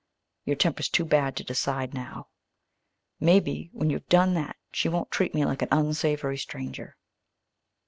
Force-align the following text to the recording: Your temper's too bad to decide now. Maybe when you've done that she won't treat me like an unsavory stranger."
Your 0.45 0.55
temper's 0.55 0.89
too 0.89 1.05
bad 1.05 1.35
to 1.35 1.43
decide 1.43 1.93
now. 1.93 2.29
Maybe 3.19 3.69
when 3.71 3.91
you've 3.91 4.09
done 4.09 4.33
that 4.33 4.55
she 4.73 4.89
won't 4.89 5.11
treat 5.11 5.35
me 5.35 5.45
like 5.45 5.61
an 5.61 5.67
unsavory 5.71 6.39
stranger." 6.39 6.97